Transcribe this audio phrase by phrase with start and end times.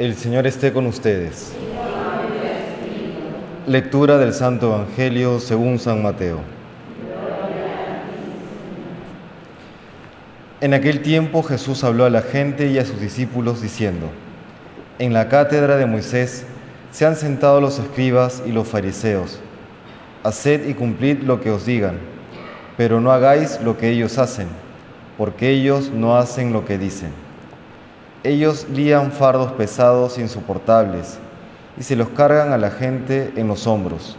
[0.00, 1.52] El Señor esté con ustedes.
[3.66, 6.38] Lectura del Santo Evangelio según San Mateo.
[10.62, 14.06] En aquel tiempo Jesús habló a la gente y a sus discípulos diciendo,
[14.98, 16.46] En la cátedra de Moisés
[16.92, 19.38] se han sentado los escribas y los fariseos.
[20.24, 21.98] Haced y cumplid lo que os digan,
[22.78, 24.48] pero no hagáis lo que ellos hacen,
[25.18, 27.10] porque ellos no hacen lo que dicen.
[28.22, 31.18] Ellos lían fardos pesados e insoportables
[31.78, 34.14] y se los cargan a la gente en los hombros,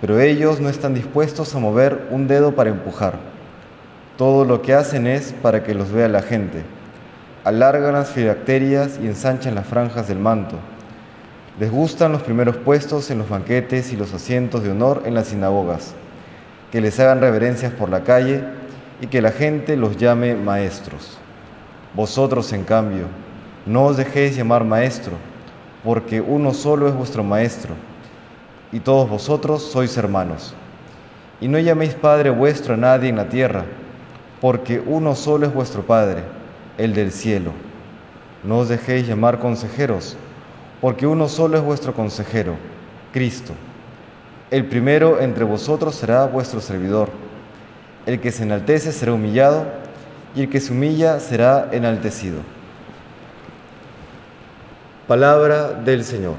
[0.00, 3.14] pero ellos no están dispuestos a mover un dedo para empujar.
[4.18, 6.64] Todo lo que hacen es para que los vea la gente.
[7.44, 10.56] Alargan las filacterias y ensanchan las franjas del manto.
[11.60, 15.28] Les gustan los primeros puestos en los banquetes y los asientos de honor en las
[15.28, 15.94] sinagogas,
[16.72, 18.42] que les hagan reverencias por la calle
[19.00, 21.16] y que la gente los llame maestros.
[21.94, 23.06] Vosotros, en cambio,
[23.66, 25.14] no os dejéis llamar maestro,
[25.82, 27.74] porque uno solo es vuestro maestro,
[28.70, 30.54] y todos vosotros sois hermanos.
[31.40, 33.64] Y no llaméis Padre vuestro a nadie en la tierra,
[34.40, 36.22] porque uno solo es vuestro Padre,
[36.78, 37.50] el del cielo.
[38.44, 40.16] No os dejéis llamar consejeros,
[40.80, 42.54] porque uno solo es vuestro consejero,
[43.12, 43.52] Cristo.
[44.52, 47.08] El primero entre vosotros será vuestro servidor.
[48.06, 49.64] El que se enaltece será humillado,
[50.36, 52.55] y el que se humilla será enaltecido.
[55.06, 56.34] Palabra del Señor.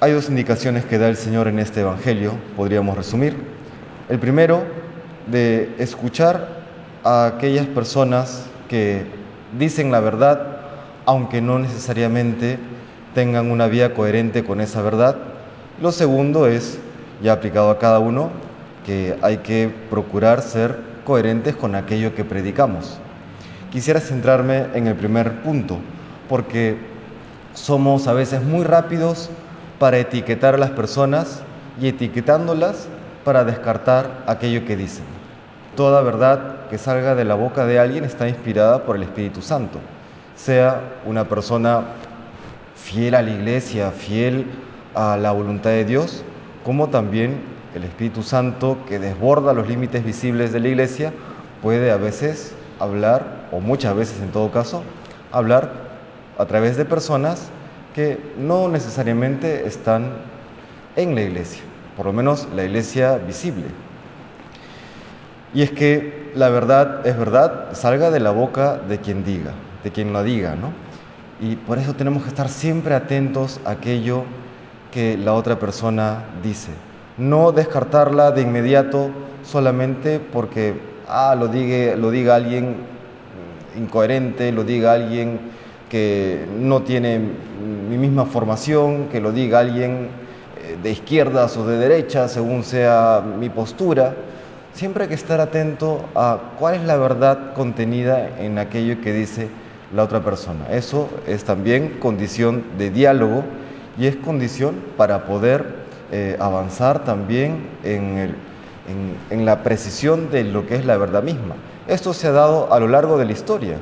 [0.00, 3.36] Hay dos indicaciones que da el Señor en este Evangelio, podríamos resumir.
[4.08, 4.64] El primero,
[5.28, 6.48] de escuchar
[7.04, 9.04] a aquellas personas que
[9.56, 10.62] dicen la verdad,
[11.04, 12.58] aunque no necesariamente
[13.14, 15.16] tengan una vía coherente con esa verdad.
[15.80, 16.80] Lo segundo es,
[17.22, 18.30] ya aplicado a cada uno,
[18.86, 22.98] que hay que procurar ser coherentes con aquello que predicamos.
[23.72, 25.78] Quisiera centrarme en el primer punto,
[26.28, 26.78] porque
[27.52, 29.28] somos a veces muy rápidos
[29.80, 31.42] para etiquetar a las personas
[31.80, 32.86] y etiquetándolas
[33.24, 35.04] para descartar aquello que dicen.
[35.74, 39.80] Toda verdad que salga de la boca de alguien está inspirada por el Espíritu Santo,
[40.36, 41.82] sea una persona
[42.76, 44.46] fiel a la iglesia, fiel
[44.94, 46.22] a la voluntad de Dios,
[46.64, 51.12] como también el Espíritu Santo que desborda los límites visibles de la iglesia
[51.62, 54.82] puede a veces hablar, o muchas veces en todo caso,
[55.32, 55.72] hablar
[56.38, 57.48] a través de personas
[57.94, 60.10] que no necesariamente están
[60.96, 61.62] en la iglesia,
[61.96, 63.64] por lo menos la iglesia visible.
[65.54, 69.90] Y es que la verdad es verdad, salga de la boca de quien diga, de
[69.90, 70.72] quien lo diga, ¿no?
[71.40, 74.24] Y por eso tenemos que estar siempre atentos a aquello
[74.90, 76.70] que la otra persona dice
[77.18, 79.10] no descartarla de inmediato
[79.42, 80.74] solamente porque
[81.08, 82.76] ah, lo, diga, lo diga alguien
[83.76, 85.38] incoherente, lo diga alguien
[85.88, 87.20] que no tiene
[87.88, 90.08] mi misma formación, que lo diga alguien
[90.62, 94.14] eh, de izquierdas o de derechas, según sea mi postura.
[94.74, 99.48] Siempre hay que estar atento a cuál es la verdad contenida en aquello que dice
[99.94, 100.66] la otra persona.
[100.70, 103.44] Eso es también condición de diálogo
[103.96, 108.36] y es condición para poder eh, avanzar también en,
[109.30, 111.56] la precisión de lo que es la verdad misma.
[111.88, 113.78] Esto se ha dado a lo largo de la historia.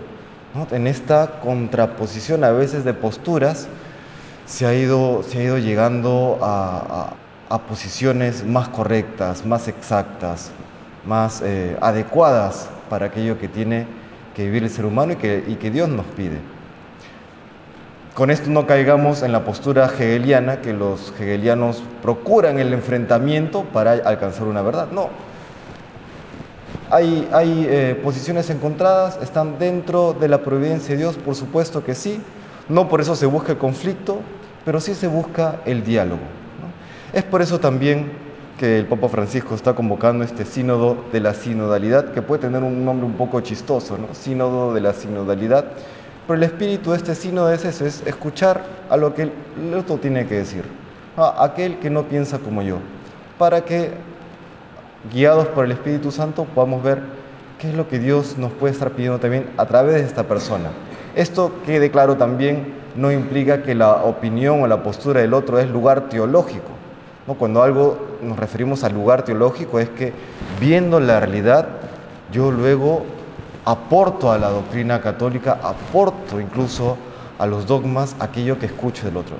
[0.70, 3.68] En esta contraposición a veces de posturas
[4.46, 5.22] se ha ido,
[5.58, 7.12] llegando a,
[7.68, 10.50] posiciones más correctas, más exactas,
[11.06, 13.86] más eh, adecuadas para aquello que tiene
[14.34, 15.16] que vivir el ser humano y
[15.56, 16.53] que Dios nos pide.
[18.14, 23.90] Con esto no caigamos en la postura hegeliana, que los hegelianos procuran el enfrentamiento para
[23.90, 24.86] alcanzar una verdad.
[24.92, 25.08] No.
[26.90, 31.96] Hay, hay eh, posiciones encontradas, están dentro de la providencia de Dios, por supuesto que
[31.96, 32.20] sí.
[32.68, 34.20] No por eso se busca el conflicto,
[34.64, 36.22] pero sí se busca el diálogo.
[37.12, 38.12] Es por eso también
[38.60, 42.84] que el Papa Francisco está convocando este sínodo de la sinodalidad, que puede tener un
[42.84, 44.14] nombre un poco chistoso, ¿no?
[44.14, 45.64] Sínodo de la sinodalidad
[46.26, 49.98] pero el espíritu de este sínodo es eso, es escuchar a lo que el otro
[49.98, 50.64] tiene que decir,
[51.16, 52.78] a aquel que no piensa como yo,
[53.38, 53.90] para que,
[55.12, 57.02] guiados por el Espíritu Santo, podamos ver
[57.58, 60.70] qué es lo que Dios nos puede estar pidiendo también a través de esta persona.
[61.14, 65.68] Esto quede claro también, no implica que la opinión o la postura del otro es
[65.68, 66.70] lugar teológico.
[67.26, 67.34] ¿no?
[67.34, 70.12] Cuando algo nos referimos al lugar teológico es que
[70.60, 71.68] viendo la realidad,
[72.32, 73.04] yo luego
[73.64, 76.96] aporto a la doctrina católica, aporto incluso
[77.38, 79.36] a los dogmas aquello que escucho del otro.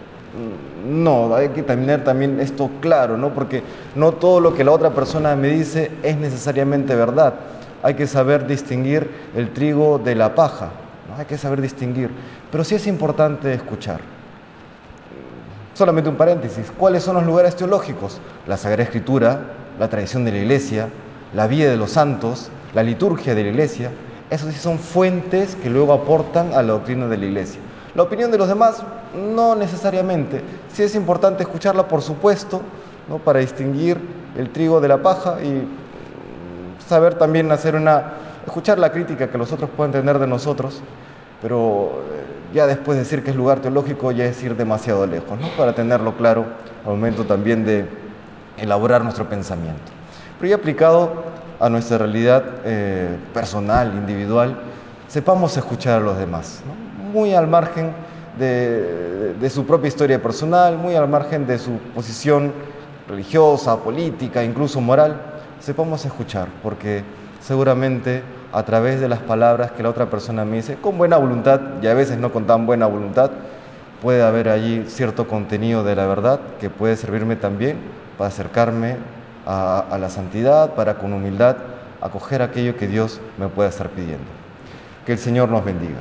[0.84, 3.32] No, hay que tener también esto claro, ¿no?
[3.32, 3.62] Porque
[3.94, 7.34] no todo lo que la otra persona me dice es necesariamente verdad.
[7.82, 10.70] Hay que saber distinguir el trigo de la paja,
[11.08, 11.16] ¿no?
[11.16, 12.10] Hay que saber distinguir.
[12.50, 14.00] Pero sí es importante escuchar.
[15.74, 16.72] Solamente un paréntesis.
[16.76, 18.20] ¿Cuáles son los lugares teológicos?
[18.46, 19.40] La Sagrada Escritura,
[19.78, 20.88] la tradición de la Iglesia,
[21.32, 23.90] la vida de los santos, la liturgia de la Iglesia.
[24.30, 27.60] Esos sí son fuentes que luego aportan a la doctrina de la Iglesia.
[27.94, 28.82] La opinión de los demás,
[29.14, 30.42] no necesariamente.
[30.72, 32.62] Sí es importante escucharla, por supuesto,
[33.08, 33.18] ¿no?
[33.18, 34.00] para distinguir
[34.36, 38.14] el trigo de la paja y mm, saber también hacer una,
[38.46, 40.82] escuchar la crítica que los otros pueden tener de nosotros,
[41.40, 45.48] pero eh, ya después decir que es lugar teológico ya es ir demasiado lejos, ¿no?
[45.56, 46.46] para tenerlo claro
[46.84, 47.86] al momento también de
[48.56, 49.92] elaborar nuestro pensamiento.
[50.38, 51.24] Pero ya aplicado
[51.60, 54.56] a nuestra realidad eh, personal, individual,
[55.08, 56.62] sepamos escuchar a los demás.
[57.12, 57.92] muy al margen
[58.38, 62.52] de, su propia historia personal, muy al margen de su posición
[63.08, 65.20] religiosa, política, incluso moral,
[65.60, 67.04] sepamos escuchar, porque
[67.40, 68.22] seguramente
[68.52, 71.86] a través de las palabras que la otra persona me dice, con buena voluntad y
[71.86, 73.30] a veces no con tan buena voluntad,
[74.02, 77.78] puede haber allí cierto contenido de la verdad que puede servirme también
[78.18, 78.96] para acercarme
[79.46, 81.56] a, la santidad, para con humildad
[82.00, 84.24] acoger aquello que Dios me pueda estar pidiendo.
[85.06, 86.00] Que el Señor nos bendiga.